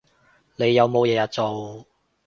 [0.55, 1.85] 你有冇日日做